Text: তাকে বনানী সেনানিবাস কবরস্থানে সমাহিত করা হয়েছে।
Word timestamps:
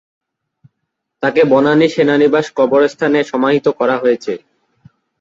তাকে 1.23 1.41
বনানী 1.51 1.87
সেনানিবাস 1.89 2.45
কবরস্থানে 2.57 3.19
সমাহিত 3.31 3.65
করা 3.79 3.95
হয়েছে। 3.97 4.33